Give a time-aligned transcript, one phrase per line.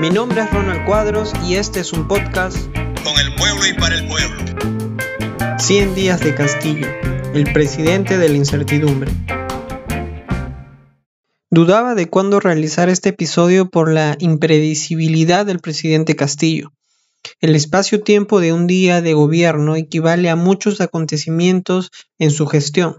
[0.00, 2.56] Mi nombre es Ronald Cuadros y este es un podcast
[3.02, 5.58] con el pueblo y para el pueblo.
[5.58, 6.86] 100 días de Castillo,
[7.34, 9.10] el presidente de la incertidumbre.
[11.50, 16.72] Dudaba de cuándo realizar este episodio por la impredecibilidad del presidente Castillo.
[17.40, 21.90] El espacio-tiempo de un día de gobierno equivale a muchos acontecimientos
[22.20, 22.98] en su gestión,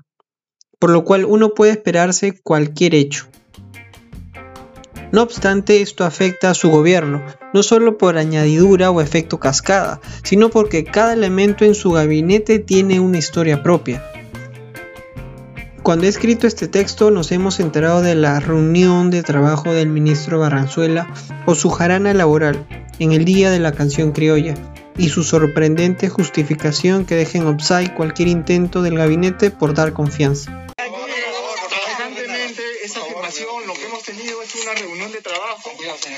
[0.79, 3.29] por lo cual uno puede esperarse cualquier hecho.
[5.11, 7.23] No obstante, esto afecta a su gobierno,
[7.53, 12.99] no solo por añadidura o efecto cascada, sino porque cada elemento en su gabinete tiene
[12.99, 14.03] una historia propia.
[15.81, 20.37] Cuando he escrito este texto nos hemos enterado de la reunión de trabajo del ministro
[20.37, 21.11] Barranzuela
[21.47, 22.67] o su jarana laboral
[22.99, 24.53] en el día de la canción criolla
[24.97, 30.67] y su sorprendente justificación que deja en upside cualquier intento del gabinete por dar confianza.
[34.69, 35.71] Una reunión de trabajo.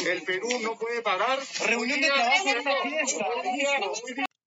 [0.09, 1.39] El Perú no puede pagar.
[1.67, 3.93] Reunión de trabajo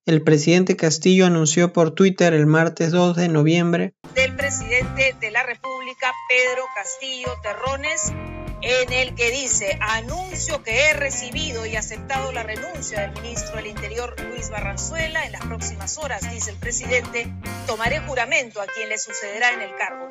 [0.05, 5.43] El presidente Castillo anunció por Twitter el martes 2 de noviembre del presidente de la
[5.43, 8.13] República, Pedro Castillo Terrones,
[8.61, 13.67] en el que dice, anuncio que he recibido y aceptado la renuncia del ministro del
[13.67, 15.25] Interior, Luis Barranzuela.
[15.25, 17.27] En las próximas horas, dice el presidente,
[17.67, 20.07] tomaré juramento a quien le sucederá en el cargo.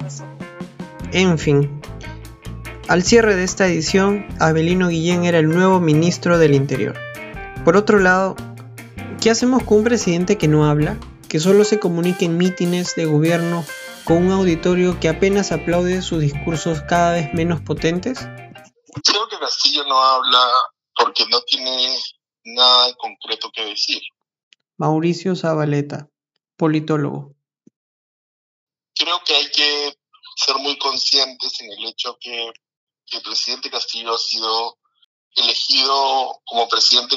[1.13, 1.81] En fin,
[2.89, 6.95] al cierre de esta edición, Abelino Guillén era el nuevo ministro del Interior.
[7.65, 8.37] Por otro lado,
[9.23, 13.07] ¿qué hacemos con un presidente que no habla, que solo se comunica en mítines de
[13.07, 13.65] gobierno
[14.05, 18.21] con un auditorio que apenas aplaude sus discursos cada vez menos potentes?
[19.03, 20.47] Creo que Castillo no habla
[20.95, 21.97] porque no tiene
[22.45, 24.03] nada concreto que decir.
[24.77, 26.09] Mauricio Zabaleta,
[26.57, 27.35] politólogo.
[28.95, 29.95] Creo que hay que
[30.37, 32.53] ser muy conscientes en el hecho que
[33.11, 34.79] el presidente Castillo ha sido
[35.37, 37.17] elegido como presidente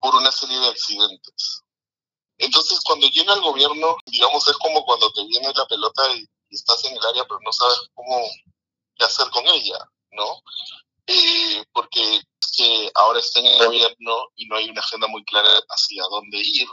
[0.00, 1.62] por una serie de accidentes.
[2.38, 6.84] Entonces, cuando llega el gobierno, digamos, es como cuando te viene la pelota y, estás
[6.84, 8.14] en el área, pero no sabes cómo
[8.98, 9.78] hacer con ella,
[10.10, 10.42] ¿no?
[11.06, 12.20] Eh, porque
[12.54, 16.38] que ahora está en el gobierno y no hay una agenda muy clara hacia dónde
[16.38, 16.68] ir.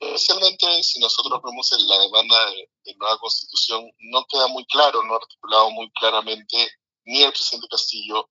[0.00, 5.14] Especialmente si nosotros vemos la demanda de, de nueva constitución, no queda muy claro, no
[5.14, 6.70] articulado muy claramente
[7.04, 8.30] ni el presidente Castillo,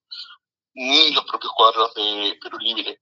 [0.73, 3.01] ni los propios cuadros de Perú Libre,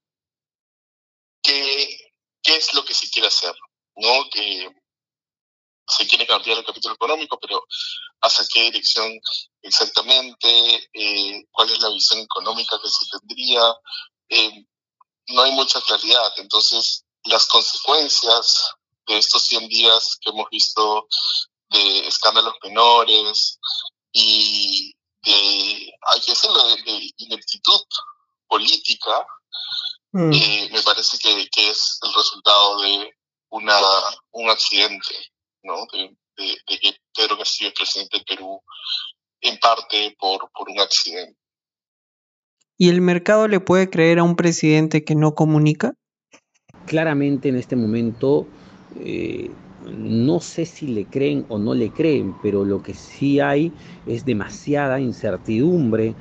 [1.41, 3.55] qué, qué es lo que se quiere hacer,
[3.95, 4.29] ¿no?
[4.31, 4.69] Que
[5.87, 7.63] se quiere cambiar el capítulo económico, pero
[8.21, 9.19] hacia qué dirección
[9.61, 13.61] exactamente, eh, cuál es la visión económica que se tendría,
[14.29, 14.65] eh,
[15.29, 16.31] no hay mucha claridad.
[16.37, 18.71] Entonces, las consecuencias
[19.07, 21.07] de estos 100 días que hemos visto
[21.69, 23.59] de escándalos menores
[24.11, 24.93] y
[25.23, 27.81] de, hay que decirlo, de, ineptitud
[28.47, 29.25] política,
[30.11, 30.31] mm.
[30.33, 33.11] eh, me parece que, es el resultado de
[33.49, 33.79] una,
[34.31, 35.15] un accidente,
[35.63, 35.85] ¿no?
[35.93, 38.61] De, que Pedro Castillo es presidente del Perú
[39.41, 41.37] en parte por, por un accidente.
[42.77, 45.95] ¿Y el mercado le puede creer a un presidente que no comunica?
[46.85, 48.47] Claramente en este momento
[49.01, 49.51] eh,
[49.85, 53.71] no sé si le creen o no le creen, pero lo que sí hay
[54.05, 56.15] es demasiada incertidumbre.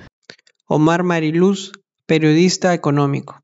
[0.66, 1.72] Omar Mariluz,
[2.06, 3.40] periodista económico.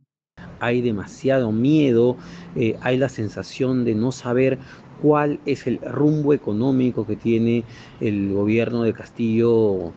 [0.61, 2.17] Hay demasiado miedo,
[2.57, 4.59] eh, hay la sensación de no saber
[5.03, 7.65] cuál es el rumbo económico que tiene
[8.01, 9.93] el gobierno de Castillo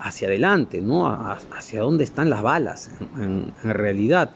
[0.00, 1.06] hacia adelante, ¿no?
[1.06, 4.32] hacia dónde están las balas en realidad.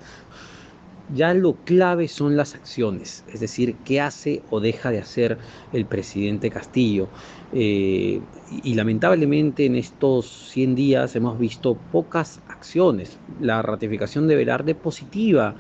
[1.09, 5.39] Ya lo clave son las acciones, es decir, qué hace o deja de hacer
[5.71, 7.12] el presidente Castillo.
[7.53, 13.21] Eh, y, lamentablemente en estos 100 días hemos visto pocas acciones.
[13.39, 15.56] La ratificación de Velarde positiva.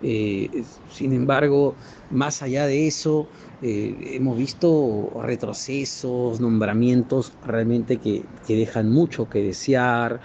[0.00, 1.78] Eh, sin embargo,
[2.08, 3.30] más allá de eso,
[3.60, 10.20] eh, hemos visto retrocesos, nombramientos realmente que, que dejan mucho que desear.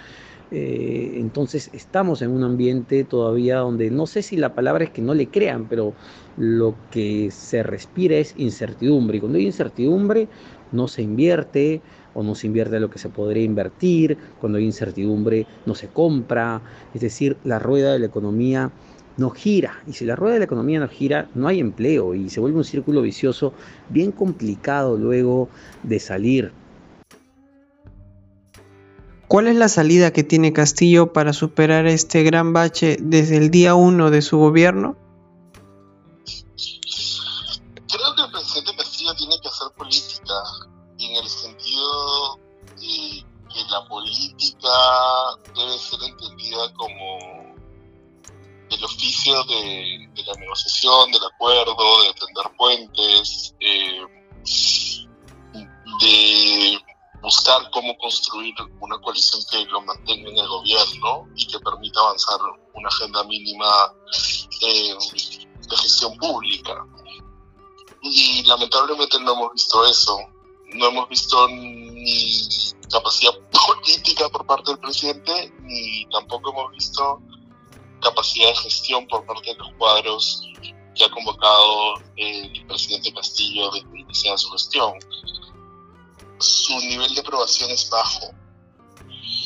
[0.55, 5.01] Eh, entonces estamos en un ambiente todavía donde no sé si la palabra es que
[5.01, 5.93] no le crean, pero
[6.37, 9.17] lo que se respira es incertidumbre.
[9.17, 10.27] Y cuando hay incertidumbre
[10.71, 11.81] no se invierte
[12.13, 14.15] o no se invierte lo que se podría invertir.
[14.39, 16.61] Cuando hay incertidumbre no se compra.
[16.93, 18.71] Es decir, la rueda de la economía
[19.17, 19.81] no gira.
[19.87, 22.59] Y si la rueda de la economía no gira, no hay empleo y se vuelve
[22.59, 23.53] un círculo vicioso
[23.89, 25.49] bien complicado luego
[25.81, 26.62] de salir.
[29.33, 33.73] ¿Cuál es la salida que tiene Castillo para superar este gran bache desde el día
[33.73, 34.95] uno de su gobierno?
[36.55, 40.35] Creo que el presidente Castillo tiene que hacer política
[40.99, 42.35] en el sentido
[42.79, 44.69] de que la política
[45.55, 47.55] debe ser entendida como
[48.69, 54.05] el beneficio de, la negociación, del acuerdo, de tender puentes, eh,
[56.01, 56.82] de
[57.23, 62.37] buscar cómo construir una coalición que lo mantenga en el gobierno y que permita avanzar
[62.73, 63.95] una agenda mínima
[64.61, 64.93] eh,
[65.69, 66.85] de gestión pública.
[68.01, 70.19] Y lamentablemente no hemos visto eso.
[70.73, 72.41] No hemos visto ni
[72.91, 73.33] capacidad
[73.67, 77.21] política por parte del presidente, ni tampoco hemos visto
[78.01, 80.45] capacidad de gestión por parte de los cuadros
[80.93, 84.93] que ha convocado el presidente Castillo desde que su gestión
[86.39, 88.33] su nivel de aprobación es bajo.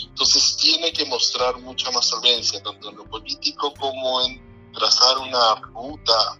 [0.09, 5.55] Entonces tiene que mostrar mucha más solvencia, tanto en lo político como en trazar una
[5.73, 6.39] ruta,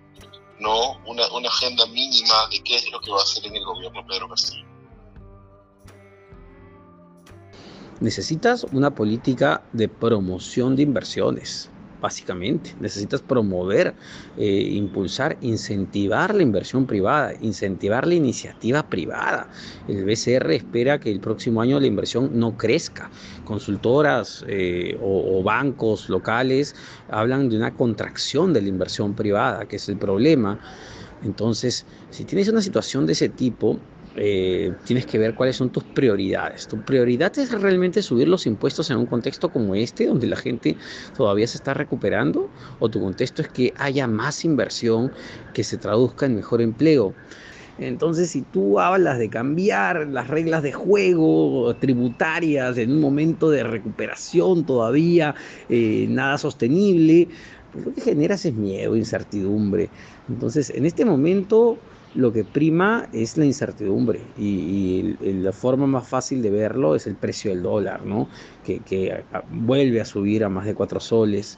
[0.60, 0.98] ¿no?
[1.06, 4.06] Una, una agenda mínima de qué es lo que va a hacer en el gobierno
[4.08, 4.66] Pedro Castillo.
[8.00, 12.76] Necesitas una política de promoción de inversiones básicamente.
[12.80, 13.96] Necesitas promover,
[14.36, 19.50] eh, impulsar, incentivar la inversión privada, incentivar la iniciativa privada.
[19.88, 23.10] El BCR espera que el próximo año la inversión no crezca.
[23.44, 26.76] Consultoras eh, o, o bancos locales
[27.08, 30.60] hablan de una contracción de la inversión privada, que es el problema.
[31.22, 33.80] Entonces, si tienes una situación de ese tipo,
[34.18, 36.68] eh, tienes que ver cuáles son tus prioridades.
[36.68, 40.76] Tu prioridad es realmente subir los impuestos en un contexto como este, donde la gente
[41.16, 42.50] todavía se está recuperando,
[42.80, 45.12] o tu contexto es que haya más inversión
[45.54, 47.14] que se traduzca en mejor empleo.
[47.78, 53.64] Entonces, si tú hablas de cambiar las reglas de juego tributarias en un momento de
[53.64, 55.36] recuperación todavía
[55.70, 57.30] eh, nada sostenible,
[57.72, 59.92] pues lo que generas es miedo, incertidumbre.
[60.28, 61.78] Entonces, en este momento
[62.16, 67.16] lo que prima es la incertidumbre y, la forma más fácil de verlo es el
[67.16, 68.30] precio del dólar, ¿no?
[68.66, 71.58] Que, vuelve a subir a más de cuatro soles.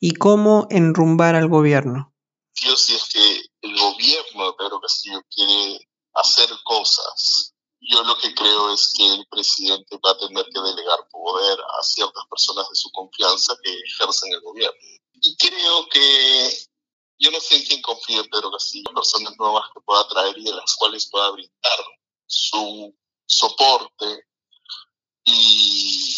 [0.00, 2.12] ¿Y cómo enrumbar al gobierno?
[2.54, 5.78] Yo si es que el gobierno de Pedro Castillo quiere
[6.14, 11.08] hacer cosas, yo lo que creo es que el presidente va a tener que delegar
[11.10, 14.78] poder a ciertas personas de su confianza que ejercen el gobierno.
[15.14, 16.71] Y creo que
[17.22, 20.54] yo no sé en quién confía Pedro Castillo, personas nuevas que pueda traer y de
[20.54, 21.78] las cuales pueda brindar
[22.26, 22.94] su
[23.26, 24.26] soporte
[25.24, 26.16] y,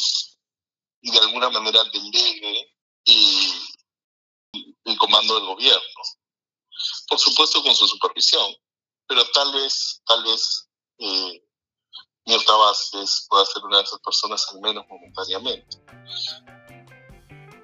[1.02, 2.74] de alguna manera delegue
[3.04, 3.52] y,
[4.84, 6.02] el comando del gobierno.
[7.08, 8.54] Por supuesto con su supervisión,
[9.06, 10.68] pero tal vez, tal vez
[10.98, 11.44] eh,
[12.24, 15.76] Mirta Vázquez pueda ser una de esas personas al menos momentáneamente.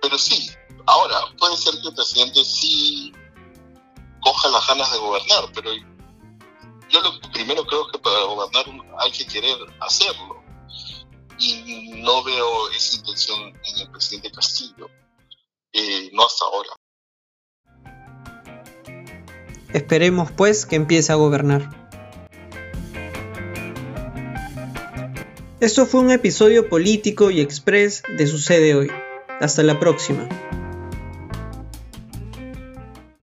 [0.03, 0.51] Pero sí,
[0.87, 3.13] ahora puede ser que el presidente sí
[4.21, 8.65] coja las ganas de gobernar, pero yo lo primero creo que para gobernar
[8.99, 10.43] hay que querer hacerlo.
[11.39, 14.91] Y no veo esa intención en el presidente Castillo,
[15.73, 16.71] eh, no hasta ahora.
[19.73, 21.81] Esperemos pues que empiece a gobernar.
[25.61, 28.91] Esto fue un episodio político y express de Sucede Hoy.
[29.41, 30.29] Hasta la próxima.